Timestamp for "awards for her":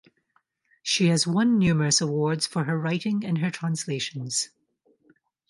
2.01-2.75